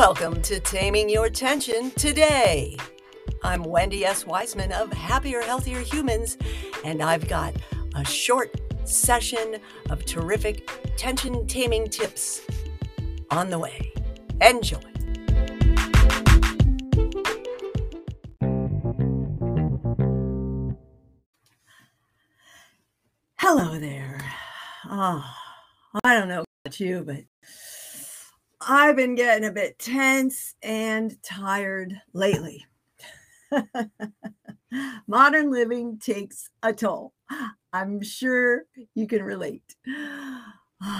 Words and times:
Welcome 0.00 0.40
to 0.44 0.58
Taming 0.60 1.10
Your 1.10 1.28
Tension 1.28 1.90
today. 1.90 2.74
I'm 3.44 3.62
Wendy 3.62 4.06
S. 4.06 4.24
Wiseman 4.24 4.72
of 4.72 4.90
Happier, 4.94 5.42
Healthier 5.42 5.80
Humans, 5.80 6.38
and 6.86 7.02
I've 7.02 7.28
got 7.28 7.54
a 7.94 8.02
short 8.02 8.58
session 8.88 9.58
of 9.90 10.06
terrific 10.06 10.66
tension 10.96 11.46
taming 11.46 11.86
tips 11.86 12.40
on 13.30 13.50
the 13.50 13.58
way. 13.58 13.92
Enjoy. 14.40 14.80
Hello 23.36 23.78
there. 23.78 24.32
Oh, 24.86 25.30
I 26.02 26.14
don't 26.14 26.28
know 26.28 26.44
about 26.64 26.80
you, 26.80 27.02
but 27.06 27.24
I've 28.60 28.96
been 28.96 29.14
getting 29.14 29.48
a 29.48 29.52
bit 29.52 29.78
tense 29.78 30.54
and 30.62 31.16
tired 31.22 31.98
lately. 32.12 32.66
Modern 35.06 35.50
living 35.50 35.98
takes 35.98 36.50
a 36.62 36.72
toll. 36.72 37.14
I'm 37.72 38.02
sure 38.02 38.64
you 38.94 39.06
can 39.06 39.22
relate. 39.22 39.74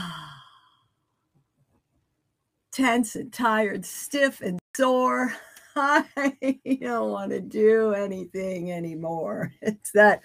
tense 2.73 3.17
and 3.17 3.33
tired, 3.33 3.85
stiff 3.85 4.41
and 4.41 4.59
sore. 4.75 5.35
I 5.77 6.59
don't 6.81 7.11
want 7.11 7.31
to 7.33 7.41
do 7.41 7.93
anything 7.93 8.73
anymore. 8.73 9.53
It's 9.63 9.93
that 9.93 10.23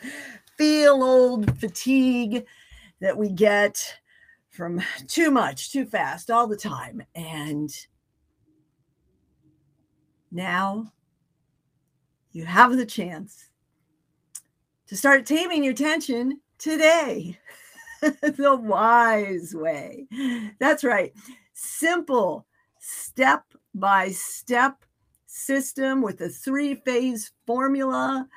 feel 0.58 1.04
old 1.04 1.60
fatigue 1.60 2.46
that 3.02 3.18
we 3.18 3.30
get 3.30 3.98
from 4.56 4.82
too 5.08 5.32
much, 5.32 5.72
too 5.72 5.86
fast, 5.86 6.32
all 6.32 6.48
the 6.48 6.58
time. 6.58 7.04
And 7.14 7.76
now 10.32 10.92
you 12.32 12.46
have 12.46 12.76
the 12.76 12.86
chance 12.86 13.50
to 14.88 14.96
start 14.96 15.26
taming 15.26 15.64
your 15.64 15.74
tension 15.74 16.40
today. 16.58 17.40
the 18.02 18.56
wise 18.56 19.56
way. 19.56 20.08
That's 20.60 20.84
right. 20.84 21.14
Simple, 21.54 22.46
step 22.80 23.44
by 23.74 24.10
step 24.10 24.84
system 25.26 26.02
with 26.02 26.22
a 26.22 26.30
three 26.30 26.76
phase 26.76 27.32
formula 27.46 28.28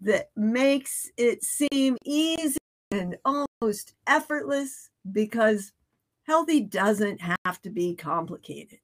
that 0.00 0.30
makes 0.36 1.10
it 1.16 1.42
seem 1.42 1.96
easy 2.04 2.58
and 2.90 3.16
almost 3.24 3.94
effortless 4.06 4.90
because 5.12 5.72
healthy 6.24 6.60
doesn't 6.60 7.20
have 7.20 7.60
to 7.62 7.70
be 7.70 7.94
complicated, 7.94 8.78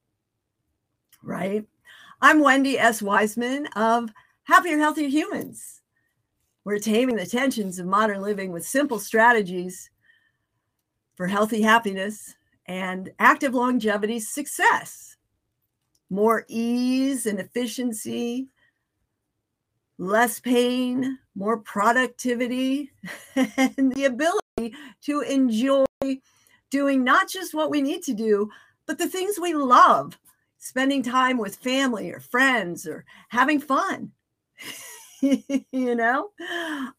right? 1.22 1.66
I'm 2.20 2.40
Wendy 2.40 2.78
S. 2.78 3.02
Wiseman 3.02 3.66
of 3.74 4.10
Happier, 4.44 4.78
Healthier 4.78 5.08
Humans. 5.08 5.82
We're 6.64 6.78
taming 6.78 7.16
the 7.16 7.26
tensions 7.26 7.78
of 7.78 7.86
modern 7.86 8.22
living 8.22 8.52
with 8.52 8.64
simple 8.64 9.00
strategies 9.00 9.90
for 11.16 11.26
healthy 11.26 11.62
happiness 11.62 12.34
and 12.66 13.10
active 13.18 13.54
longevity 13.54 14.20
success. 14.20 15.16
More 16.10 16.44
ease 16.48 17.26
and 17.26 17.40
efficiency, 17.40 18.48
less 19.98 20.38
pain, 20.38 21.18
more 21.34 21.56
productivity, 21.58 22.92
and 23.36 23.92
the 23.92 24.04
ability 24.04 24.41
to 25.02 25.20
enjoy 25.20 25.84
doing 26.70 27.04
not 27.04 27.28
just 27.28 27.54
what 27.54 27.70
we 27.70 27.82
need 27.82 28.02
to 28.02 28.14
do, 28.14 28.50
but 28.86 28.98
the 28.98 29.08
things 29.08 29.38
we 29.38 29.54
love, 29.54 30.18
spending 30.58 31.02
time 31.02 31.38
with 31.38 31.56
family 31.56 32.10
or 32.10 32.20
friends 32.20 32.86
or 32.86 33.04
having 33.28 33.60
fun. 33.60 34.12
you 35.20 35.94
know, 35.94 36.30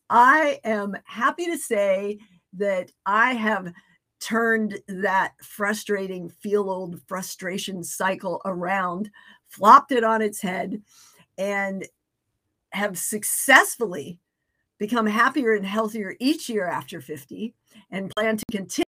I 0.10 0.60
am 0.64 0.96
happy 1.06 1.46
to 1.48 1.58
say 1.58 2.20
that 2.54 2.92
I 3.06 3.34
have 3.34 3.74
turned 4.20 4.80
that 4.88 5.34
frustrating, 5.42 6.30
feel 6.30 6.70
old 6.70 7.02
frustration 7.08 7.84
cycle 7.84 8.42
around, 8.46 9.12
flopped 9.50 9.92
it 9.92 10.04
on 10.04 10.22
its 10.22 10.42
head, 10.42 10.82
and 11.38 11.86
have 12.72 12.98
successfully 12.98 14.20
become 14.84 15.06
happier 15.06 15.54
and 15.54 15.66
healthier 15.66 16.14
each 16.20 16.50
year 16.50 16.68
after 16.68 17.00
50 17.00 17.54
and 17.90 18.12
plan 18.18 18.36
to 18.36 18.44
continue 18.52 18.84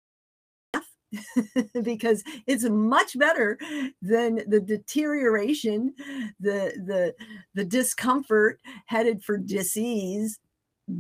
because 1.83 2.23
it's 2.47 2.63
much 2.63 3.19
better 3.19 3.59
than 4.01 4.37
the 4.47 4.61
deterioration 4.61 5.93
the 6.39 6.73
the 6.87 7.13
the 7.57 7.65
discomfort 7.65 8.61
headed 8.87 9.21
for 9.25 9.37
disease 9.37 10.39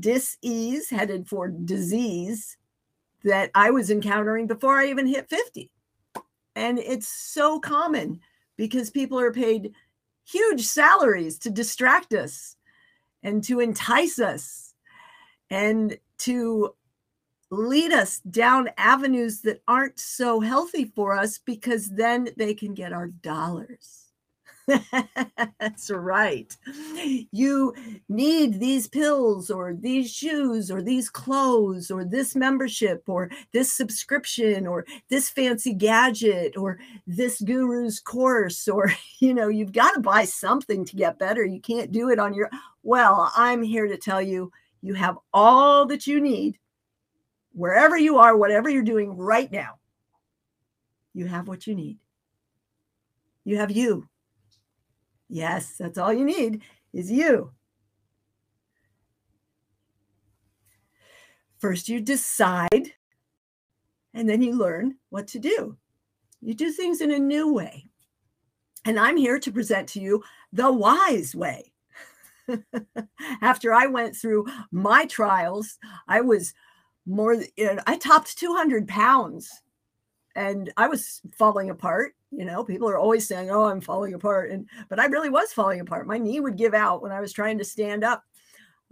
disease 0.00 0.90
headed 0.90 1.28
for 1.28 1.46
disease 1.46 2.56
that 3.22 3.48
i 3.54 3.70
was 3.70 3.92
encountering 3.92 4.48
before 4.48 4.76
i 4.80 4.88
even 4.88 5.06
hit 5.06 5.30
50 5.30 5.70
and 6.56 6.80
it's 6.80 7.06
so 7.06 7.60
common 7.60 8.18
because 8.56 8.90
people 8.90 9.20
are 9.20 9.32
paid 9.32 9.72
huge 10.24 10.66
salaries 10.66 11.38
to 11.38 11.48
distract 11.48 12.12
us 12.12 12.56
and 13.22 13.44
to 13.44 13.60
entice 13.60 14.18
us 14.18 14.69
and 15.50 15.98
to 16.18 16.74
lead 17.50 17.92
us 17.92 18.20
down 18.20 18.70
avenues 18.76 19.40
that 19.40 19.62
aren't 19.66 19.98
so 19.98 20.40
healthy 20.40 20.84
for 20.84 21.18
us 21.18 21.38
because 21.38 21.90
then 21.90 22.28
they 22.36 22.54
can 22.54 22.74
get 22.74 22.92
our 22.92 23.08
dollars. 23.08 24.06
That's 25.58 25.90
right. 25.90 26.54
You 27.32 27.74
need 28.08 28.60
these 28.60 28.86
pills 28.86 29.50
or 29.50 29.74
these 29.74 30.12
shoes 30.12 30.70
or 30.70 30.80
these 30.80 31.10
clothes 31.10 31.90
or 31.90 32.04
this 32.04 32.36
membership 32.36 33.02
or 33.08 33.30
this 33.52 33.72
subscription 33.72 34.68
or 34.68 34.86
this 35.08 35.28
fancy 35.28 35.74
gadget 35.74 36.56
or 36.56 36.78
this 37.06 37.40
guru's 37.40 37.98
course 37.98 38.68
or 38.68 38.92
you 39.18 39.34
know 39.34 39.48
you've 39.48 39.72
got 39.72 39.92
to 39.92 40.00
buy 40.00 40.24
something 40.24 40.84
to 40.84 40.96
get 40.96 41.18
better. 41.18 41.44
You 41.44 41.60
can't 41.60 41.90
do 41.90 42.10
it 42.10 42.18
on 42.18 42.34
your 42.34 42.50
well, 42.82 43.32
I'm 43.36 43.62
here 43.62 43.88
to 43.88 43.96
tell 43.96 44.22
you 44.22 44.52
you 44.82 44.94
have 44.94 45.18
all 45.32 45.86
that 45.86 46.06
you 46.06 46.20
need 46.20 46.58
wherever 47.52 47.96
you 47.96 48.18
are, 48.18 48.36
whatever 48.36 48.68
you're 48.68 48.82
doing 48.82 49.16
right 49.16 49.50
now, 49.50 49.78
you 51.12 51.26
have 51.26 51.48
what 51.48 51.66
you 51.66 51.74
need. 51.74 51.98
You 53.44 53.56
have 53.56 53.70
you. 53.70 54.08
Yes, 55.28 55.76
that's 55.78 55.98
all 55.98 56.12
you 56.12 56.24
need 56.24 56.62
is 56.92 57.10
you. 57.10 57.52
First, 61.58 61.88
you 61.88 62.00
decide, 62.00 62.92
and 64.14 64.28
then 64.28 64.40
you 64.40 64.56
learn 64.56 64.96
what 65.10 65.28
to 65.28 65.38
do. 65.38 65.76
You 66.40 66.54
do 66.54 66.72
things 66.72 67.00
in 67.00 67.10
a 67.10 67.18
new 67.18 67.52
way. 67.52 67.86
And 68.86 68.98
I'm 68.98 69.16
here 69.16 69.38
to 69.38 69.52
present 69.52 69.88
to 69.90 70.00
you 70.00 70.24
the 70.52 70.72
wise 70.72 71.34
way. 71.34 71.72
After 73.42 73.72
I 73.72 73.86
went 73.86 74.16
through 74.16 74.46
my 74.70 75.06
trials, 75.06 75.78
I 76.08 76.20
was 76.20 76.52
more 77.06 77.34
you 77.56 77.64
know, 77.64 77.78
i 77.86 77.96
topped 77.96 78.38
200 78.38 78.86
pounds. 78.88 79.50
And 80.36 80.72
i 80.76 80.86
was 80.86 81.20
falling 81.36 81.70
apart 81.70 82.12
you 82.30 82.44
know 82.44 82.62
people 82.62 82.88
are 82.88 82.98
always 82.98 83.26
saying 83.26 83.50
oh 83.50 83.64
i'm 83.64 83.80
falling 83.80 84.14
apart 84.14 84.52
and 84.52 84.68
but 84.88 85.00
i 85.00 85.06
really 85.06 85.28
was 85.28 85.52
falling 85.52 85.80
apart. 85.80 86.06
My 86.06 86.18
knee 86.18 86.38
would 86.38 86.56
give 86.56 86.74
out 86.74 87.02
when 87.02 87.10
i 87.12 87.20
was 87.20 87.32
trying 87.32 87.58
to 87.58 87.64
stand 87.64 88.04
up. 88.04 88.22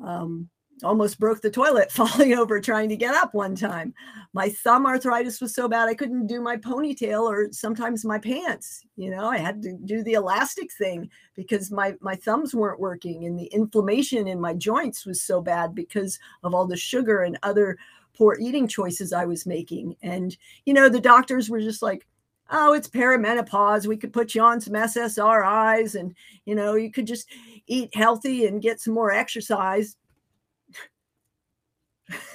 Um, 0.03 0.49
almost 0.83 1.19
broke 1.19 1.41
the 1.41 1.51
toilet 1.51 1.91
falling 1.93 2.35
over 2.35 2.61
trying 2.61 2.89
to 2.89 2.97
get 2.97 3.15
up 3.15 3.35
one 3.35 3.55
time. 3.55 3.95
My 4.33 4.49
thumb 4.49 4.87
arthritis 4.87 5.41
was 5.41 5.55
so 5.55 5.69
bad 5.69 5.89
I 5.89 5.95
couldn't 5.95 6.27
do 6.27 6.41
my 6.41 6.57
ponytail 6.57 7.23
or 7.23 7.53
sometimes 7.53 8.05
my 8.05 8.19
pants. 8.19 8.85
You 8.97 9.11
know, 9.11 9.29
I 9.29 9.39
had 9.39 9.63
to 9.63 9.73
do 9.73 10.03
the 10.03 10.15
elastic 10.15 10.73
thing 10.73 11.11
because 11.35 11.71
my 11.71 11.95
my 12.01 12.15
thumbs 12.15 12.55
weren't 12.55 12.81
working 12.81 13.25
and 13.25 13.39
the 13.39 13.47
inflammation 13.47 14.29
in 14.29 14.41
my 14.41 14.55
joints 14.55 15.07
was 15.07 15.23
so 15.23 15.41
bad 15.41 15.75
because 15.75 16.19
of 16.43 16.55
all 16.55 16.67
the 16.67 16.77
sugar 16.77 17.23
and 17.23 17.39
other 17.43 17.79
poor 18.17 18.37
eating 18.41 18.67
choices 18.67 19.13
I 19.13 19.25
was 19.25 19.47
making. 19.47 19.97
And 20.03 20.37
you 20.67 20.75
know, 20.75 20.89
the 20.89 21.01
doctors 21.01 21.51
were 21.51 21.61
just 21.61 21.83
like 21.83 22.07
oh, 22.51 22.73
it's 22.73 22.89
perimenopause. 22.89 23.87
We 23.87 23.97
could 23.97 24.13
put 24.13 24.35
you 24.35 24.43
on 24.43 24.61
some 24.61 24.75
SSRIs 24.75 25.95
and, 25.95 26.15
you 26.47 26.55
know, 26.55 26.75
you 26.75 26.91
could 26.91 27.07
just 27.07 27.29
eat 27.67 27.95
healthy 27.95 28.47
and 28.47 28.63
get 28.63 28.81
some 28.81 28.95
more 28.95 29.13
exercise. 29.13 29.97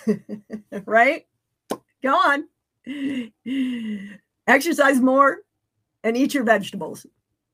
right? 0.86 1.26
Go 2.02 2.14
on. 2.14 2.48
Exercise 4.48 5.00
more 5.00 5.40
and 6.04 6.18
eat 6.18 6.34
your 6.34 6.44
vegetables. 6.44 7.06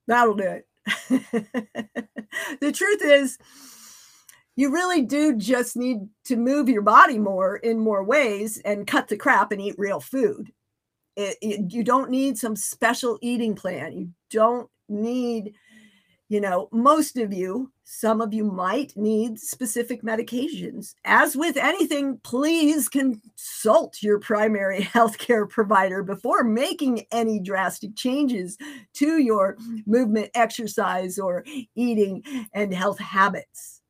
That'll 0.08 0.34
do 0.34 0.44
it. 0.44 0.68
the 2.60 2.72
truth 2.72 3.02
is, 3.04 3.38
you 4.56 4.74
really 4.74 5.04
do 5.04 5.38
just 5.38 5.78
need 5.78 6.00
to 6.26 6.36
move 6.36 6.68
your 6.68 6.82
body 6.82 7.18
more 7.18 7.58
in 7.58 7.80
more 7.80 8.04
ways 8.04 8.58
and 8.66 8.88
cut 8.88 9.08
the 9.08 9.16
crap 9.16 9.52
and 9.52 9.62
eat 9.62 9.76
real 9.78 10.00
food. 10.00 10.52
It, 11.16 11.38
it, 11.42 11.72
you 11.74 11.84
don't 11.84 12.10
need 12.10 12.38
some 12.38 12.56
special 12.56 13.18
eating 13.22 13.56
plan. 13.56 13.94
You 13.94 14.10
don't 14.30 14.70
need 14.90 15.54
you 16.30 16.40
know, 16.40 16.70
most 16.72 17.18
of 17.18 17.34
you, 17.34 17.72
some 17.84 18.22
of 18.22 18.36
you 18.36 18.44
might 18.44 18.96
need 18.96 19.40
specific 19.40 20.04
medications. 20.04 20.94
As 21.04 21.36
with 21.36 21.58
anything, 21.58 22.20
please 22.24 22.88
consult 22.88 24.04
your 24.04 24.20
primary 24.20 24.82
healthcare 24.94 25.50
provider 25.50 26.04
before 26.04 26.44
making 26.44 27.08
any 27.12 27.40
drastic 27.40 27.96
changes 27.96 28.60
to 28.94 29.18
your 29.18 29.58
movement, 29.88 30.30
exercise, 30.36 31.18
or 31.18 31.44
eating 31.74 32.24
and 32.54 32.72
health 32.76 33.00
habits. 33.00 33.82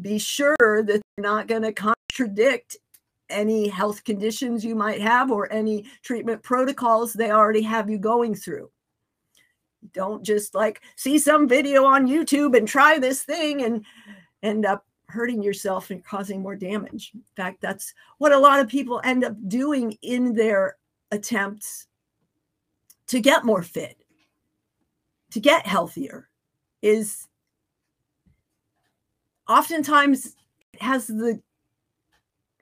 Be 0.00 0.20
sure 0.20 0.56
that 0.60 0.86
they're 0.86 1.02
not 1.18 1.48
going 1.48 1.62
to 1.62 1.72
contradict 1.72 2.76
any 3.28 3.66
health 3.66 4.04
conditions 4.04 4.64
you 4.64 4.76
might 4.76 5.00
have 5.00 5.32
or 5.32 5.52
any 5.52 5.86
treatment 6.02 6.44
protocols 6.44 7.12
they 7.12 7.32
already 7.32 7.62
have 7.62 7.90
you 7.90 7.98
going 7.98 8.36
through. 8.36 8.70
Don't 9.92 10.22
just 10.22 10.54
like 10.54 10.82
see 10.96 11.18
some 11.18 11.48
video 11.48 11.84
on 11.84 12.06
YouTube 12.06 12.56
and 12.56 12.66
try 12.66 12.98
this 12.98 13.22
thing 13.22 13.62
and 13.62 13.84
end 14.42 14.64
up 14.64 14.86
hurting 15.08 15.42
yourself 15.42 15.90
and 15.90 16.04
causing 16.04 16.40
more 16.40 16.56
damage. 16.56 17.10
In 17.14 17.22
fact, 17.36 17.60
that's 17.60 17.92
what 18.18 18.32
a 18.32 18.38
lot 18.38 18.60
of 18.60 18.68
people 18.68 19.00
end 19.04 19.24
up 19.24 19.34
doing 19.48 19.96
in 20.02 20.34
their 20.34 20.76
attempts 21.10 21.86
to 23.08 23.20
get 23.20 23.44
more 23.44 23.62
fit, 23.62 23.96
to 25.32 25.40
get 25.40 25.66
healthier, 25.66 26.30
is 26.80 27.28
oftentimes 29.48 30.34
has 30.80 31.06
the 31.06 31.40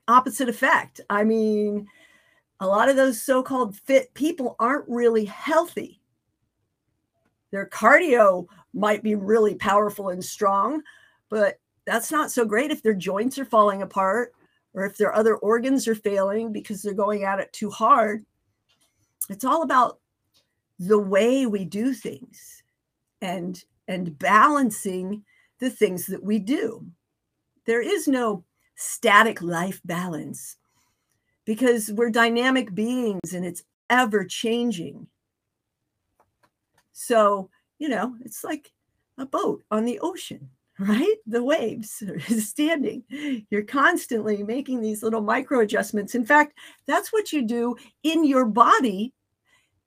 opposite 0.08 0.48
effect. 0.48 1.00
I 1.08 1.22
mean, 1.22 1.86
a 2.58 2.66
lot 2.66 2.88
of 2.88 2.96
those 2.96 3.22
so 3.22 3.42
called 3.42 3.76
fit 3.76 4.12
people 4.14 4.56
aren't 4.58 4.88
really 4.88 5.24
healthy. 5.24 5.99
Their 7.50 7.66
cardio 7.66 8.46
might 8.72 9.02
be 9.02 9.14
really 9.14 9.54
powerful 9.54 10.10
and 10.10 10.24
strong, 10.24 10.82
but 11.28 11.58
that's 11.86 12.12
not 12.12 12.30
so 12.30 12.44
great 12.44 12.70
if 12.70 12.82
their 12.82 12.94
joints 12.94 13.38
are 13.38 13.44
falling 13.44 13.82
apart 13.82 14.32
or 14.74 14.84
if 14.84 14.96
their 14.96 15.14
other 15.14 15.36
organs 15.36 15.88
are 15.88 15.94
failing 15.94 16.52
because 16.52 16.82
they're 16.82 16.94
going 16.94 17.24
at 17.24 17.40
it 17.40 17.52
too 17.52 17.70
hard. 17.70 18.24
It's 19.28 19.44
all 19.44 19.62
about 19.62 19.98
the 20.78 20.98
way 20.98 21.46
we 21.46 21.64
do 21.64 21.92
things 21.92 22.62
and 23.20 23.62
and 23.88 24.18
balancing 24.18 25.24
the 25.58 25.70
things 25.70 26.06
that 26.06 26.22
we 26.22 26.38
do. 26.38 26.86
There 27.66 27.82
is 27.82 28.06
no 28.06 28.44
static 28.76 29.42
life 29.42 29.80
balance 29.84 30.56
because 31.44 31.90
we're 31.92 32.10
dynamic 32.10 32.74
beings 32.74 33.34
and 33.34 33.44
it's 33.44 33.64
ever 33.90 34.24
changing. 34.24 35.08
So, 37.00 37.48
you 37.78 37.88
know, 37.88 38.14
it's 38.20 38.44
like 38.44 38.70
a 39.16 39.24
boat 39.24 39.62
on 39.70 39.86
the 39.86 39.98
ocean, 40.00 40.50
right? 40.78 41.16
The 41.26 41.42
waves 41.42 42.02
are 42.02 42.20
standing. 42.38 43.04
You're 43.48 43.62
constantly 43.62 44.42
making 44.42 44.82
these 44.82 45.02
little 45.02 45.22
micro 45.22 45.60
adjustments. 45.60 46.14
In 46.14 46.26
fact, 46.26 46.58
that's 46.86 47.10
what 47.10 47.32
you 47.32 47.42
do 47.42 47.76
in 48.02 48.26
your 48.26 48.44
body 48.44 49.14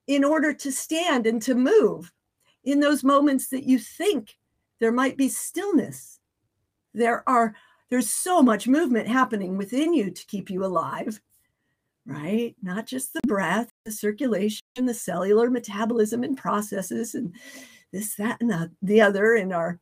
in 0.08 0.24
order 0.24 0.52
to 0.52 0.72
stand 0.72 1.26
and 1.26 1.40
to 1.42 1.54
move 1.54 2.12
in 2.64 2.80
those 2.80 3.04
moments 3.04 3.48
that 3.50 3.64
you 3.64 3.78
think 3.78 4.36
there 4.80 4.92
might 4.92 5.16
be 5.16 5.28
stillness. 5.28 6.18
There 6.94 7.26
are 7.28 7.54
there's 7.90 8.10
so 8.10 8.42
much 8.42 8.66
movement 8.66 9.06
happening 9.06 9.56
within 9.56 9.94
you 9.94 10.10
to 10.10 10.26
keep 10.26 10.50
you 10.50 10.64
alive 10.64 11.20
right? 12.06 12.54
Not 12.62 12.86
just 12.86 13.12
the 13.12 13.20
breath, 13.26 13.70
the 13.84 13.92
circulation, 13.92 14.62
the 14.76 14.94
cellular 14.94 15.50
metabolism 15.50 16.22
and 16.22 16.36
processes, 16.36 17.14
and 17.14 17.34
this, 17.92 18.14
that, 18.16 18.40
and 18.40 18.50
the, 18.50 18.70
the 18.82 19.00
other 19.00 19.34
in 19.34 19.52
our 19.52 19.78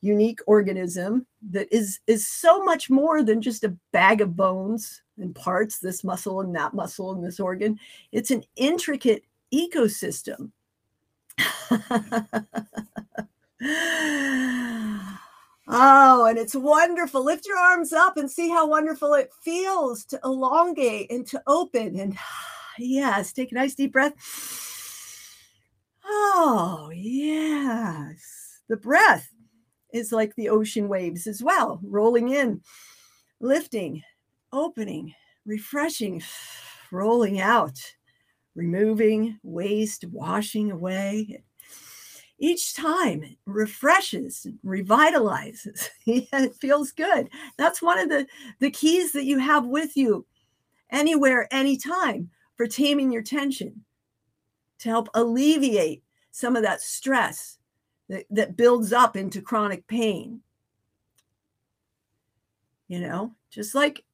unique 0.00 0.40
organism 0.46 1.26
that 1.50 1.68
is 1.72 2.00
is 2.06 2.26
so 2.26 2.62
much 2.64 2.90
more 2.90 3.22
than 3.22 3.40
just 3.40 3.64
a 3.64 3.76
bag 3.92 4.20
of 4.20 4.36
bones 4.36 5.02
and 5.18 5.34
parts, 5.34 5.78
this 5.78 6.04
muscle 6.04 6.40
and 6.40 6.54
that 6.54 6.74
muscle 6.74 7.12
and 7.12 7.24
this 7.24 7.40
organ. 7.40 7.78
It's 8.10 8.30
an 8.30 8.44
intricate 8.56 9.24
ecosystem. 9.52 10.50
Oh, 15.74 16.26
and 16.26 16.36
it's 16.36 16.54
wonderful. 16.54 17.24
Lift 17.24 17.46
your 17.46 17.56
arms 17.56 17.94
up 17.94 18.18
and 18.18 18.30
see 18.30 18.50
how 18.50 18.66
wonderful 18.66 19.14
it 19.14 19.30
feels 19.42 20.04
to 20.06 20.20
elongate 20.22 21.10
and 21.10 21.26
to 21.28 21.42
open. 21.46 21.98
And 21.98 22.18
yes, 22.78 23.32
take 23.32 23.52
a 23.52 23.54
nice 23.54 23.74
deep 23.74 23.92
breath. 23.92 24.12
Oh, 26.04 26.90
yes. 26.94 28.60
The 28.68 28.76
breath 28.76 29.30
is 29.94 30.12
like 30.12 30.34
the 30.36 30.50
ocean 30.50 30.88
waves 30.88 31.26
as 31.26 31.42
well, 31.42 31.80
rolling 31.82 32.28
in, 32.28 32.60
lifting, 33.40 34.02
opening, 34.52 35.14
refreshing, 35.46 36.22
rolling 36.92 37.40
out, 37.40 37.78
removing 38.54 39.38
waste, 39.42 40.04
washing 40.10 40.70
away 40.70 41.42
each 42.42 42.74
time 42.74 43.22
it 43.22 43.38
refreshes 43.46 44.46
revitalizes. 44.66 45.88
It 46.06 46.56
feels 46.56 46.90
good. 46.90 47.28
That's 47.56 47.80
one 47.80 48.00
of 48.00 48.08
the 48.08 48.26
the 48.58 48.70
keys 48.70 49.12
that 49.12 49.24
you 49.24 49.38
have 49.38 49.64
with 49.64 49.96
you 49.96 50.26
anywhere 50.90 51.46
anytime 51.52 52.30
for 52.56 52.66
taming 52.66 53.12
your 53.12 53.22
tension 53.22 53.84
to 54.80 54.88
help 54.88 55.08
alleviate 55.14 56.02
some 56.32 56.56
of 56.56 56.64
that 56.64 56.82
stress 56.82 57.58
that, 58.08 58.24
that 58.30 58.56
builds 58.56 58.92
up 58.92 59.16
into 59.16 59.40
chronic 59.40 59.86
pain. 59.86 60.40
You 62.88 63.00
know 63.00 63.34
just 63.50 63.74
like 63.74 64.04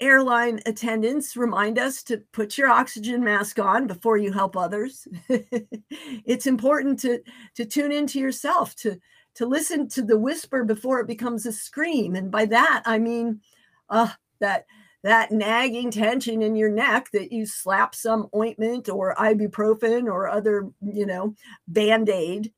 airline 0.00 0.60
attendants 0.66 1.36
remind 1.36 1.78
us 1.78 2.02
to 2.04 2.18
put 2.32 2.58
your 2.58 2.68
oxygen 2.68 3.22
mask 3.22 3.58
on 3.58 3.86
before 3.86 4.16
you 4.16 4.32
help 4.32 4.56
others. 4.56 5.06
it's 5.28 6.46
important 6.46 6.98
to 7.00 7.20
to 7.54 7.64
tune 7.64 7.92
into 7.92 8.18
yourself 8.18 8.74
to 8.76 8.98
to 9.34 9.46
listen 9.46 9.88
to 9.88 10.02
the 10.02 10.18
whisper 10.18 10.64
before 10.64 11.00
it 11.00 11.06
becomes 11.06 11.46
a 11.46 11.52
scream 11.52 12.14
and 12.14 12.30
by 12.30 12.44
that 12.44 12.82
I 12.84 12.98
mean 12.98 13.40
uh 13.88 14.10
that 14.40 14.66
that 15.02 15.32
nagging 15.32 15.90
tension 15.90 16.42
in 16.42 16.54
your 16.54 16.70
neck 16.70 17.10
that 17.12 17.32
you 17.32 17.44
slap 17.44 17.94
some 17.94 18.28
ointment 18.34 18.88
or 18.88 19.14
ibuprofen 19.16 20.04
or 20.04 20.28
other, 20.28 20.70
you 20.80 21.06
know, 21.06 21.34
band-aid 21.66 22.52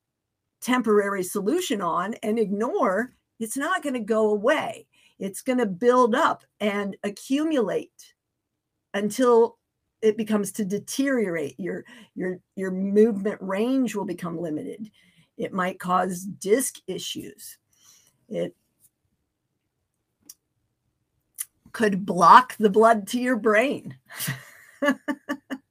temporary 0.60 1.22
solution 1.22 1.80
on 1.80 2.14
and 2.22 2.38
ignore, 2.38 3.14
it's 3.40 3.56
not 3.56 3.82
going 3.82 3.94
to 3.94 4.00
go 4.00 4.30
away 4.30 4.86
it's 5.24 5.40
going 5.40 5.58
to 5.58 5.64
build 5.64 6.14
up 6.14 6.44
and 6.60 6.98
accumulate 7.02 8.14
until 8.92 9.56
it 10.02 10.18
becomes 10.18 10.52
to 10.52 10.66
deteriorate. 10.66 11.58
Your 11.58 11.86
your 12.14 12.40
your 12.56 12.70
movement 12.70 13.38
range 13.40 13.94
will 13.94 14.04
become 14.04 14.38
limited. 14.38 14.90
It 15.38 15.54
might 15.54 15.80
cause 15.80 16.24
disc 16.24 16.76
issues. 16.86 17.56
It 18.28 18.54
could 21.72 22.04
block 22.04 22.54
the 22.58 22.68
blood 22.68 23.06
to 23.08 23.18
your 23.18 23.36
brain 23.36 23.96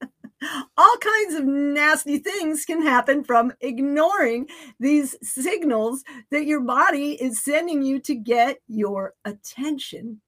all 0.77 0.97
kinds 0.99 1.35
of 1.35 1.45
nasty 1.45 2.17
things 2.17 2.65
can 2.65 2.81
happen 2.81 3.23
from 3.23 3.53
ignoring 3.61 4.47
these 4.79 5.15
signals 5.21 6.03
that 6.31 6.45
your 6.45 6.61
body 6.61 7.13
is 7.21 7.43
sending 7.43 7.81
you 7.81 7.99
to 7.99 8.15
get 8.15 8.59
your 8.67 9.13
attention 9.25 10.21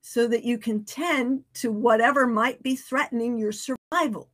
so 0.00 0.28
that 0.28 0.44
you 0.44 0.58
can 0.58 0.84
tend 0.84 1.42
to 1.54 1.72
whatever 1.72 2.26
might 2.26 2.62
be 2.62 2.76
threatening 2.76 3.38
your 3.38 3.52
survival. 3.52 4.28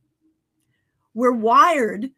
We're 1.13 1.31
wired 1.31 2.09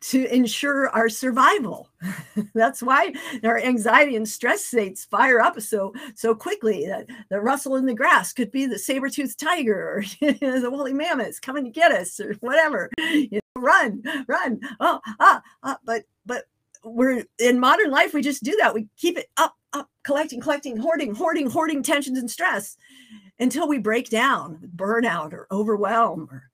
to 0.00 0.34
ensure 0.34 0.88
our 0.90 1.08
survival. 1.08 1.88
That's 2.54 2.82
why 2.82 3.14
our 3.42 3.58
anxiety 3.58 4.16
and 4.16 4.28
stress 4.28 4.64
states 4.64 5.04
fire 5.04 5.40
up 5.40 5.60
so 5.60 5.94
so 6.14 6.34
quickly. 6.34 6.86
That 6.86 7.06
the 7.30 7.40
rustle 7.40 7.76
in 7.76 7.86
the 7.86 7.94
grass 7.94 8.32
could 8.32 8.50
be 8.50 8.66
the 8.66 8.78
saber-toothed 8.78 9.38
tiger 9.38 9.74
or 9.74 10.02
the 10.20 10.70
woolly 10.70 10.92
mammoths 10.92 11.40
coming 11.40 11.64
to 11.64 11.70
get 11.70 11.92
us 11.92 12.20
or 12.20 12.34
whatever. 12.40 12.90
You 12.98 13.28
know, 13.32 13.62
run, 13.62 14.02
run. 14.28 14.60
Oh, 14.80 15.00
ah, 15.20 15.42
ah, 15.62 15.78
but 15.84 16.04
but 16.24 16.44
we're 16.84 17.24
in 17.38 17.58
modern 17.58 17.90
life, 17.90 18.14
we 18.14 18.22
just 18.22 18.44
do 18.44 18.56
that. 18.60 18.74
We 18.74 18.88
keep 18.96 19.18
it 19.18 19.28
up, 19.36 19.56
up, 19.72 19.90
collecting, 20.04 20.40
collecting, 20.40 20.76
hoarding, 20.76 21.14
hoarding, 21.14 21.50
hoarding 21.50 21.82
tensions 21.82 22.18
and 22.18 22.30
stress 22.30 22.76
until 23.40 23.66
we 23.66 23.78
break 23.78 24.08
down, 24.08 24.70
burnout 24.76 25.32
or 25.32 25.46
overwhelm 25.50 26.28
or 26.30 26.50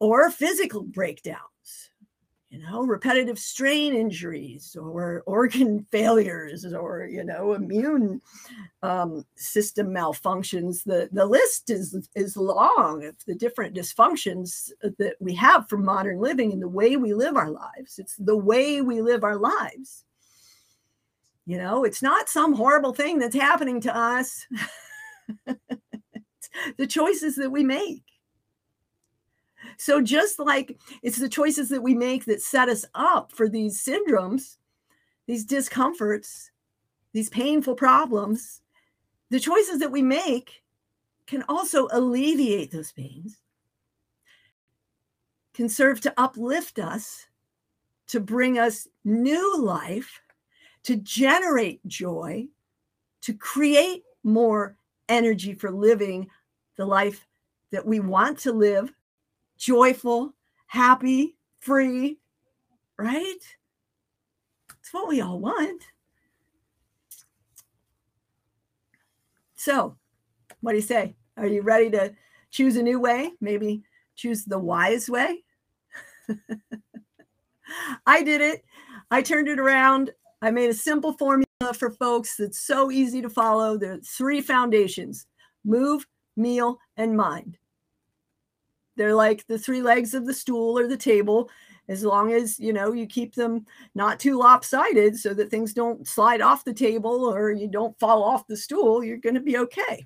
or 0.00 0.30
physical 0.30 0.82
breakdown 0.82 1.38
you 2.58 2.64
know, 2.64 2.82
repetitive 2.82 3.38
strain 3.38 3.94
injuries 3.94 4.76
or 4.78 5.22
organ 5.26 5.86
failures 5.92 6.64
or, 6.64 7.06
you 7.06 7.22
know, 7.22 7.52
immune 7.52 8.20
um, 8.82 9.24
system 9.36 9.88
malfunctions. 9.88 10.82
The, 10.82 11.08
the 11.12 11.24
list 11.24 11.70
is, 11.70 12.08
is 12.16 12.36
long 12.36 13.04
of 13.04 13.14
the 13.26 13.36
different 13.36 13.76
dysfunctions 13.76 14.72
that 14.82 15.14
we 15.20 15.34
have 15.36 15.68
from 15.68 15.84
modern 15.84 16.18
living 16.18 16.52
and 16.52 16.60
the 16.60 16.68
way 16.68 16.96
we 16.96 17.14
live 17.14 17.36
our 17.36 17.50
lives. 17.50 17.98
It's 17.98 18.16
the 18.16 18.36
way 18.36 18.80
we 18.80 19.02
live 19.02 19.22
our 19.22 19.36
lives. 19.36 20.04
You 21.46 21.58
know, 21.58 21.84
it's 21.84 22.02
not 22.02 22.28
some 22.28 22.54
horrible 22.54 22.92
thing 22.92 23.20
that's 23.20 23.36
happening 23.36 23.80
to 23.82 23.96
us. 23.96 24.46
the 26.76 26.86
choices 26.88 27.36
that 27.36 27.50
we 27.50 27.62
make. 27.62 28.02
So, 29.78 30.02
just 30.02 30.40
like 30.40 30.76
it's 31.02 31.18
the 31.18 31.28
choices 31.28 31.68
that 31.68 31.82
we 31.82 31.94
make 31.94 32.24
that 32.24 32.42
set 32.42 32.68
us 32.68 32.84
up 32.94 33.30
for 33.32 33.48
these 33.48 33.82
syndromes, 33.82 34.56
these 35.26 35.44
discomforts, 35.44 36.50
these 37.12 37.30
painful 37.30 37.76
problems, 37.76 38.60
the 39.30 39.38
choices 39.38 39.78
that 39.78 39.92
we 39.92 40.02
make 40.02 40.62
can 41.28 41.44
also 41.48 41.86
alleviate 41.92 42.72
those 42.72 42.90
pains, 42.90 43.38
can 45.54 45.68
serve 45.68 46.00
to 46.00 46.20
uplift 46.20 46.80
us, 46.80 47.26
to 48.08 48.18
bring 48.18 48.58
us 48.58 48.88
new 49.04 49.62
life, 49.62 50.20
to 50.82 50.96
generate 50.96 51.86
joy, 51.86 52.48
to 53.20 53.32
create 53.32 54.02
more 54.24 54.76
energy 55.08 55.54
for 55.54 55.70
living 55.70 56.28
the 56.76 56.84
life 56.84 57.28
that 57.70 57.86
we 57.86 58.00
want 58.00 58.38
to 58.40 58.52
live 58.52 58.92
joyful, 59.58 60.34
happy, 60.66 61.36
free, 61.60 62.18
right? 62.98 63.36
It's 64.80 64.92
what 64.92 65.08
we 65.08 65.20
all 65.20 65.38
want. 65.38 65.82
So, 69.56 69.96
what 70.60 70.72
do 70.72 70.76
you 70.76 70.82
say? 70.82 71.16
Are 71.36 71.46
you 71.46 71.62
ready 71.62 71.90
to 71.90 72.14
choose 72.50 72.76
a 72.76 72.82
new 72.82 72.98
way? 73.00 73.32
Maybe 73.40 73.82
choose 74.16 74.44
the 74.44 74.58
wise 74.58 75.10
way? 75.10 75.44
I 78.06 78.22
did 78.22 78.40
it. 78.40 78.64
I 79.10 79.22
turned 79.22 79.48
it 79.48 79.58
around. 79.58 80.12
I 80.40 80.50
made 80.50 80.70
a 80.70 80.74
simple 80.74 81.12
formula 81.14 81.44
for 81.74 81.90
folks 81.90 82.36
that's 82.36 82.60
so 82.60 82.90
easy 82.90 83.20
to 83.20 83.28
follow. 83.28 83.76
There 83.76 83.94
are 83.94 84.00
three 84.00 84.40
foundations 84.40 85.26
move, 85.64 86.06
meal, 86.36 86.78
and 86.96 87.16
mind. 87.16 87.58
They're 88.98 89.14
like 89.14 89.46
the 89.46 89.58
three 89.58 89.80
legs 89.80 90.12
of 90.12 90.26
the 90.26 90.34
stool 90.34 90.76
or 90.76 90.88
the 90.88 90.96
table. 90.96 91.48
As 91.88 92.04
long 92.04 92.32
as 92.32 92.58
you 92.58 92.74
know 92.74 92.92
you 92.92 93.06
keep 93.06 93.34
them 93.34 93.64
not 93.94 94.20
too 94.20 94.36
lopsided 94.36 95.16
so 95.16 95.32
that 95.32 95.50
things 95.50 95.72
don't 95.72 96.06
slide 96.06 96.42
off 96.42 96.64
the 96.64 96.74
table 96.74 97.24
or 97.24 97.50
you 97.50 97.68
don't 97.68 97.98
fall 97.98 98.22
off 98.22 98.46
the 98.46 98.56
stool, 98.56 99.02
you're 99.02 99.16
going 99.16 99.36
to 99.36 99.40
be 99.40 99.56
okay. 99.56 100.04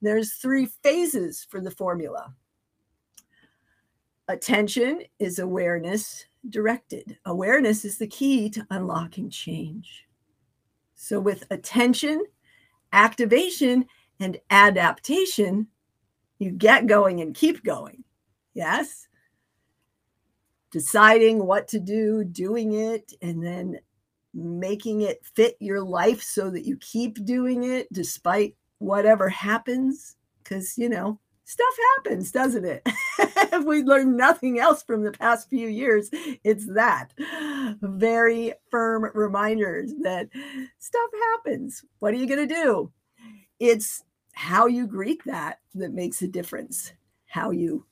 There's 0.00 0.34
three 0.34 0.68
phases 0.82 1.46
for 1.50 1.60
the 1.60 1.70
formula. 1.70 2.32
Attention 4.28 5.02
is 5.18 5.38
awareness 5.38 6.26
directed. 6.48 7.18
Awareness 7.24 7.84
is 7.84 7.98
the 7.98 8.06
key 8.06 8.48
to 8.50 8.66
unlocking 8.70 9.30
change. 9.30 10.06
So, 10.94 11.20
with 11.20 11.44
attention, 11.50 12.24
activation, 12.92 13.86
and 14.20 14.38
adaptation, 14.50 15.66
you 16.38 16.50
get 16.50 16.86
going 16.86 17.20
and 17.20 17.34
keep 17.34 17.64
going. 17.64 18.04
Yes. 18.54 19.08
Deciding 20.70 21.44
what 21.46 21.68
to 21.68 21.80
do, 21.80 22.24
doing 22.24 22.72
it, 22.72 23.12
and 23.22 23.44
then 23.44 23.78
making 24.34 25.00
it 25.02 25.24
fit 25.34 25.56
your 25.60 25.80
life 25.80 26.22
so 26.22 26.50
that 26.50 26.66
you 26.66 26.76
keep 26.78 27.24
doing 27.24 27.64
it 27.64 27.90
despite 27.92 28.54
whatever 28.78 29.28
happens. 29.28 30.16
Because, 30.42 30.76
you 30.76 30.88
know, 30.88 31.18
stuff 31.44 31.74
happens, 31.96 32.30
doesn't 32.30 32.64
it? 32.64 32.82
if 33.18 33.64
we 33.64 33.82
learn 33.82 34.16
nothing 34.16 34.58
else 34.58 34.82
from 34.82 35.02
the 35.02 35.12
past 35.12 35.48
few 35.48 35.68
years, 35.68 36.10
it's 36.44 36.66
that. 36.74 37.12
Very 37.80 38.52
firm 38.70 39.10
reminders 39.14 39.92
that 40.02 40.28
stuff 40.78 41.10
happens. 41.32 41.84
What 42.00 42.12
are 42.12 42.18
you 42.18 42.26
going 42.26 42.46
to 42.46 42.54
do? 42.54 42.92
It's 43.58 44.04
how 44.36 44.66
you 44.66 44.86
greet 44.86 45.24
that 45.24 45.60
that 45.74 45.92
makes 45.92 46.20
a 46.22 46.28
difference. 46.28 46.92
How 47.26 47.50
you 47.50 47.86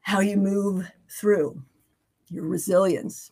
how 0.00 0.20
you 0.20 0.36
move 0.36 0.90
through 1.08 1.62
your 2.30 2.44
resilience. 2.44 3.30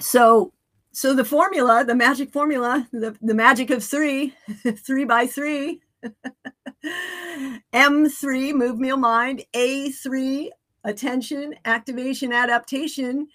So 0.00 0.52
so 0.92 1.14
the 1.14 1.24
formula 1.24 1.84
the 1.84 1.94
magic 1.94 2.32
formula 2.32 2.88
the, 2.92 3.16
the 3.22 3.34
magic 3.34 3.70
of 3.70 3.82
three 3.82 4.34
three 4.76 5.04
by 5.04 5.26
three. 5.26 5.80
M3 7.72 8.52
move 8.52 8.78
meal 8.78 8.96
mind. 8.96 9.42
A3 9.54 10.48
attention 10.82 11.54
activation 11.64 12.32
adaptation 12.32 13.28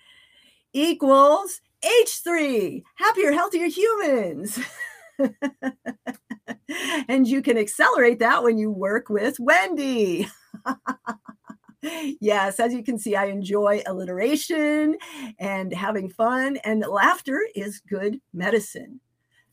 equals 0.74 1.62
h3 1.84 2.84
happier 2.96 3.32
healthier 3.32 3.68
humans 3.68 4.60
and 7.08 7.28
you 7.28 7.42
can 7.42 7.58
accelerate 7.58 8.20
that 8.20 8.44
when 8.44 8.58
you 8.58 8.72
work 8.72 9.10
with 9.10 9.40
Wendy. 9.40 10.28
yes, 12.22 12.60
as 12.60 12.74
you 12.74 12.84
can 12.84 12.98
see, 12.98 13.16
I 13.16 13.26
enjoy 13.26 13.82
alliteration 13.86 14.98
and 15.40 15.74
having 15.74 16.10
fun, 16.10 16.58
and 16.58 16.82
laughter 16.82 17.42
is 17.56 17.82
good 17.88 18.20
medicine. 18.34 19.00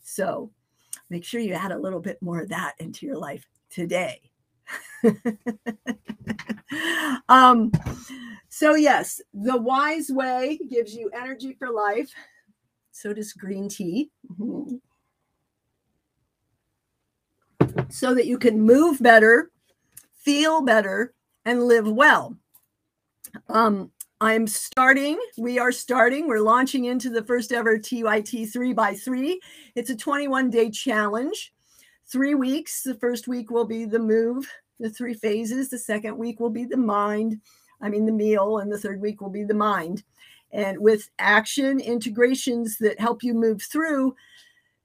So 0.02 0.50
make 1.10 1.24
sure 1.24 1.40
you 1.40 1.54
add 1.54 1.72
a 1.72 1.78
little 1.78 2.00
bit 2.00 2.20
more 2.20 2.40
of 2.42 2.48
that 2.48 2.74
into 2.78 3.06
your 3.06 3.16
life 3.16 3.46
today. 3.70 4.20
um, 7.28 7.70
so, 8.48 8.74
yes, 8.74 9.20
the 9.34 9.56
wise 9.56 10.10
way 10.10 10.58
gives 10.68 10.94
you 10.94 11.10
energy 11.14 11.54
for 11.58 11.70
life. 11.70 12.10
So 12.90 13.12
does 13.12 13.32
green 13.34 13.68
tea. 13.68 14.10
Mm-hmm 14.32 14.76
so 17.88 18.14
that 18.14 18.26
you 18.26 18.38
can 18.38 18.60
move 18.60 19.00
better, 19.00 19.50
feel 20.18 20.62
better, 20.62 21.14
and 21.44 21.64
live 21.64 21.88
well. 21.88 22.36
Um, 23.48 23.90
I'm 24.20 24.46
starting, 24.46 25.18
we 25.36 25.58
are 25.58 25.72
starting, 25.72 26.26
we're 26.26 26.40
launching 26.40 26.86
into 26.86 27.10
the 27.10 27.24
first 27.24 27.52
ever 27.52 27.76
TYT 27.76 28.50
3 28.50 28.72
by 28.72 28.94
3 28.94 29.40
It's 29.74 29.90
a 29.90 29.96
21 29.96 30.50
day 30.50 30.70
challenge. 30.70 31.52
Three 32.06 32.34
weeks. 32.34 32.82
The 32.82 32.94
first 32.94 33.28
week 33.28 33.50
will 33.50 33.64
be 33.64 33.84
the 33.84 33.98
move, 33.98 34.48
the 34.78 34.88
three 34.88 35.14
phases. 35.14 35.68
The 35.68 35.78
second 35.78 36.16
week 36.16 36.38
will 36.38 36.50
be 36.50 36.64
the 36.64 36.76
mind, 36.76 37.40
I 37.80 37.88
mean, 37.88 38.06
the 38.06 38.12
meal. 38.12 38.58
And 38.58 38.72
the 38.72 38.78
third 38.78 39.00
week 39.00 39.20
will 39.20 39.28
be 39.28 39.42
the 39.42 39.54
mind. 39.54 40.04
And 40.52 40.78
with 40.78 41.10
action 41.18 41.80
integrations 41.80 42.78
that 42.78 43.00
help 43.00 43.22
you 43.22 43.34
move 43.34 43.60
through 43.60 44.14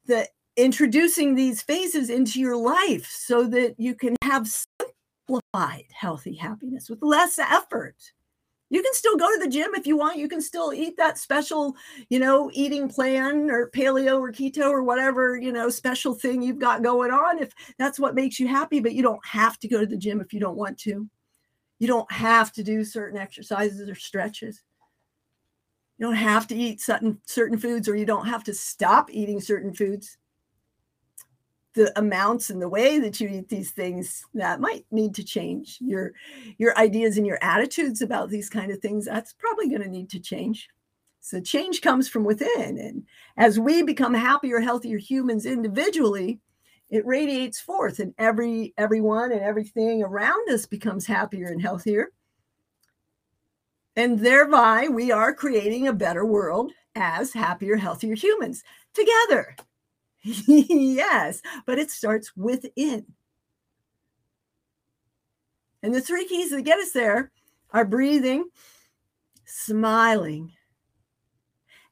the 0.08 0.28
introducing 0.58 1.36
these 1.36 1.62
phases 1.62 2.10
into 2.10 2.40
your 2.40 2.58
life 2.58 3.08
so 3.10 3.46
that 3.48 3.76
you 3.80 3.96
can 3.96 4.16
have 4.24 4.48
simplified 4.48 5.86
healthy 5.94 6.36
happiness 6.36 6.90
with 6.90 7.00
less 7.02 7.40
effort. 7.40 7.96
You 8.70 8.82
can 8.82 8.94
still 8.94 9.18
go 9.18 9.28
to 9.28 9.40
the 9.40 9.50
gym 9.50 9.72
if 9.76 9.86
you 9.86 9.98
want. 9.98 10.18
You 10.18 10.30
can 10.30 10.42
still 10.42 10.74
eat 10.74 10.96
that 10.96 11.18
special, 11.18 11.76
you 12.10 12.20
know, 12.20 12.50
eating 12.54 12.88
plan 12.88 13.52
or 13.52 13.70
paleo 13.70 14.20
or 14.20 14.32
keto 14.32 14.70
or 14.70 14.82
whatever, 14.82 15.36
you 15.36 15.52
know, 15.52 15.70
special 15.70 16.14
thing 16.14 16.42
you've 16.42 16.60
got 16.60 16.82
going 16.82 17.12
on 17.12 17.40
if 17.40 17.52
that's 17.78 18.00
what 18.00 18.16
makes 18.16 18.40
you 18.40 18.48
happy. 18.48 18.80
But 18.80 18.94
you 18.94 19.04
don't 19.04 19.26
have 19.26 19.60
to 19.60 19.68
go 19.68 19.82
to 19.82 19.86
the 19.86 19.98
gym 19.98 20.22
if 20.22 20.32
you 20.32 20.40
don't 20.40 20.56
want 20.56 20.78
to. 20.80 21.10
You 21.80 21.88
don't 21.88 22.10
have 22.12 22.54
to 22.54 22.64
do 22.64 22.86
certain 22.86 23.20
exercises 23.20 23.90
or 23.90 23.96
stretches. 23.96 24.62
You 25.98 26.06
don't 26.06 26.16
have 26.16 26.48
to 26.48 26.56
eat 26.56 26.80
certain 26.80 27.20
certain 27.26 27.58
foods 27.58 27.90
or 27.90 27.96
you 27.98 28.06
don't 28.06 28.28
have 28.28 28.44
to 28.46 28.54
stop 28.54 29.10
eating 29.12 29.42
certain 29.42 29.74
foods 29.74 30.18
the 31.74 31.98
amounts 31.98 32.50
and 32.50 32.62
the 32.62 32.70
way 32.70 33.00
that 33.00 33.20
you 33.20 33.30
eat 33.30 33.48
these 33.48 33.72
things 33.72 34.26
that 34.34 34.60
might 34.60 34.86
need 34.92 35.16
to 35.16 35.24
change. 35.24 35.78
Your 35.80 36.14
your 36.58 36.78
ideas 36.78 37.18
and 37.18 37.26
your 37.26 37.40
attitudes 37.42 38.02
about 38.02 38.30
these 38.30 38.50
kind 38.50 38.72
of 38.72 38.80
things 38.80 39.06
that's 39.06 39.34
probably 39.34 39.70
going 39.70 39.82
to 39.82 39.90
need 39.90 40.10
to 40.10 40.20
change. 40.20 40.70
So 41.22 41.40
change 41.40 41.82
comes 41.82 42.10
from 42.10 42.24
within 42.24 42.78
and 42.78 43.04
as 43.38 43.60
we 43.60 43.84
become 43.84 44.14
happier 44.14 44.60
healthier 44.60 44.98
humans 44.98 45.46
individually 45.46 46.40
it 46.90 47.06
radiates 47.06 47.60
forth 47.60 48.00
and 48.00 48.14
every 48.18 48.74
everyone 48.78 49.32
and 49.32 49.42
everything 49.42 50.04
around 50.04 50.50
us 50.50 50.66
becomes 50.66 51.06
happier 51.06 51.48
and 51.48 51.62
healthier. 51.62 52.12
And 53.96 54.20
thereby 54.20 54.88
we 54.88 55.12
are 55.12 55.34
creating 55.34 55.88
a 55.88 55.94
better 55.94 56.26
world 56.26 56.72
as 56.96 57.34
happier 57.34 57.78
healthier 57.78 58.16
humans 58.16 58.64
together 58.94 59.56
yes, 60.48 61.42
but 61.66 61.80
it 61.80 61.92
starts 61.92 62.36
within. 62.36 63.06
And 65.84 65.94
the 65.94 66.02
three 66.02 66.28
keys 66.28 66.52
that 66.52 66.62
get 66.62 66.80
us 66.80 66.92
there 66.92 67.32
are 67.72 67.86
breathing, 67.86 68.50
smiling, 69.46 70.52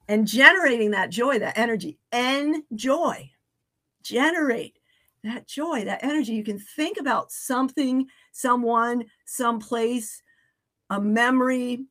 and 0.08 0.28
generating 0.28 0.92
that 0.92 1.10
joy, 1.10 1.40
that 1.40 1.58
energy. 1.58 2.00
Enjoy. 2.12 3.32
Generate 4.04 4.78
that 5.24 5.48
joy, 5.48 5.86
that 5.86 6.04
energy. 6.04 6.34
You 6.34 6.44
can 6.44 6.60
think 6.60 6.98
about 6.98 7.32
something, 7.32 8.08
someone, 8.32 9.06
someplace, 9.26 10.22
a 10.90 11.02
memory, 11.02 11.86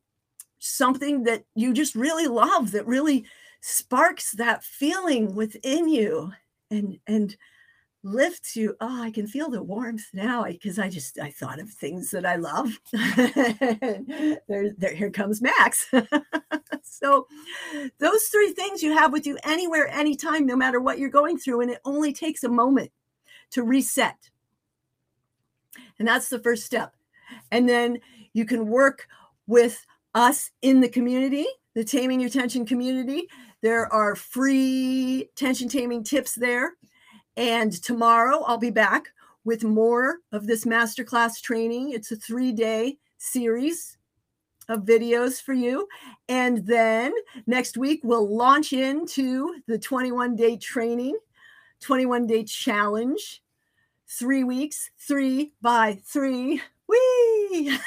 something 0.59 1.23
that 1.23 1.43
you 1.55 1.73
just 1.73 1.95
really 1.95 2.27
love 2.27 2.71
that 2.71 2.87
really 2.87 3.25
sparks 3.61 4.31
that 4.33 4.63
feeling 4.63 5.35
within 5.35 5.89
you 5.89 6.31
and 6.71 6.97
and 7.07 7.35
lifts 8.01 8.55
you 8.55 8.75
oh 8.79 9.03
i 9.03 9.11
can 9.11 9.27
feel 9.27 9.49
the 9.49 9.61
warmth 9.61 10.05
now 10.13 10.45
because 10.45 10.79
I, 10.79 10.89
just 10.89 11.19
i 11.19 11.29
thought 11.29 11.59
of 11.59 11.69
things 11.69 12.11
that 12.11 12.25
i 12.25 12.35
love. 12.35 12.79
There, 14.47 14.71
there 14.77 14.93
here 14.93 15.11
comes 15.11 15.41
max. 15.41 15.91
So 16.81 17.27
those 17.99 18.25
three 18.25 18.51
things 18.51 18.83
you 18.83 18.91
have 18.91 19.13
with 19.13 19.25
you 19.25 19.37
anywhere 19.43 19.87
anytime 19.87 20.45
no 20.45 20.55
matter 20.55 20.81
what 20.81 20.99
you're 20.99 21.09
going 21.09 21.37
through 21.37 21.61
and 21.61 21.71
it 21.71 21.79
only 21.85 22.11
takes 22.11 22.43
a 22.43 22.49
moment 22.49 22.91
to 23.51 23.63
reset. 23.63 24.17
And 25.97 26.07
that's 26.07 26.27
the 26.29 26.39
first 26.39 26.65
step. 26.65 26.93
And 27.51 27.69
then 27.69 27.99
you 28.33 28.45
can 28.45 28.67
work 28.67 29.07
with 29.47 29.85
us 30.13 30.51
in 30.61 30.81
the 30.81 30.89
community 30.89 31.45
the 31.75 31.83
taming 31.83 32.19
your 32.19 32.29
tension 32.29 32.65
community 32.65 33.27
there 33.61 33.91
are 33.93 34.15
free 34.15 35.29
tension 35.35 35.67
taming 35.67 36.03
tips 36.03 36.35
there 36.35 36.73
and 37.39 37.71
tomorrow 37.83 38.43
I'll 38.43 38.57
be 38.57 38.69
back 38.69 39.07
with 39.45 39.63
more 39.63 40.17
of 40.31 40.45
this 40.45 40.65
masterclass 40.65 41.41
training. 41.41 41.91
It's 41.91 42.11
a 42.11 42.15
three 42.17 42.51
day 42.51 42.97
series 43.17 43.97
of 44.67 44.81
videos 44.81 45.41
for 45.41 45.53
you. 45.53 45.87
And 46.27 46.65
then 46.67 47.13
next 47.47 47.77
week, 47.77 48.01
we'll 48.03 48.35
launch 48.35 48.73
into 48.73 49.55
the 49.67 49.79
21 49.79 50.35
day 50.35 50.57
training, 50.57 51.17
21 51.81 52.27
day 52.27 52.43
challenge, 52.43 53.41
three 54.07 54.43
weeks, 54.43 54.91
three 54.99 55.53
by 55.61 55.99
three. 56.05 56.61
Whee! 56.87 57.77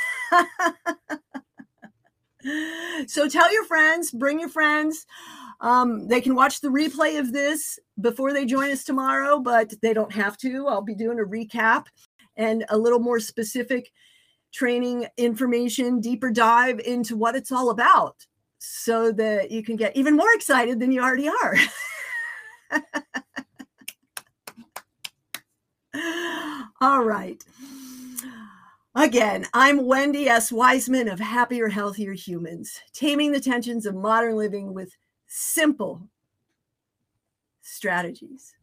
so 3.07 3.29
tell 3.29 3.53
your 3.53 3.65
friends, 3.65 4.11
bring 4.11 4.41
your 4.41 4.49
friends. 4.49 5.07
Um, 5.63 6.09
they 6.09 6.21
can 6.21 6.35
watch 6.35 6.61
the 6.61 6.69
replay 6.69 7.21
of 7.21 7.33
this 7.33 7.79
before 8.01 8.33
they 8.33 8.45
join 8.45 8.71
us 8.71 8.83
tomorrow, 8.83 9.39
but 9.39 9.73
they 9.81 9.95
don't 9.95 10.13
have 10.13 10.37
to. 10.39 10.67
I'll 10.67 10.83
be 10.83 10.97
doing 10.97 11.21
a 11.21 11.25
recap 11.25 11.85
and 12.37 12.65
a 12.69 12.77
little 12.77 12.99
more 12.99 13.21
specific 13.21 13.93
training 14.53 15.07
information, 15.17 16.01
deeper 16.01 16.31
dive 16.31 16.81
into 16.81 17.17
what 17.17 17.37
it's 17.37 17.53
all 17.53 17.71
about 17.71 18.17
so 18.59 19.13
that 19.13 19.53
you 19.53 19.63
can 19.63 19.77
get 19.77 19.97
even 19.97 20.17
more 20.17 20.35
excited 20.35 20.81
than 20.81 20.91
you 20.91 21.01
already 21.01 21.29
are. 21.29 21.57
all 26.81 27.05
right. 27.05 27.43
Again, 28.95 29.47
I'm 29.55 29.87
Wendy 29.87 30.29
S. 30.29 30.53
Wiseman 30.53 31.09
of 31.09 31.19
Happier, 31.19 31.69
Healthier 31.69 32.13
Humans, 32.13 32.79
taming 32.93 33.33
the 33.33 33.41
tensions 33.41 33.87
of 33.87 33.95
modern 33.95 34.37
living 34.37 34.75
with 34.75 34.95
simple 35.35 36.07
strategies 37.63 38.55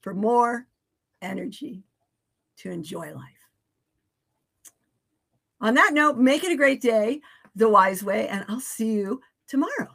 for 0.00 0.14
more 0.14 0.66
energy 1.20 1.82
to 2.56 2.70
enjoy 2.70 3.12
life. 3.12 3.22
On 5.60 5.74
that 5.74 5.92
note, 5.92 6.16
make 6.16 6.42
it 6.42 6.52
a 6.52 6.56
great 6.56 6.80
day 6.80 7.20
the 7.54 7.68
wise 7.68 8.02
way, 8.02 8.28
and 8.28 8.46
I'll 8.48 8.60
see 8.60 8.92
you 8.92 9.20
tomorrow. 9.46 9.94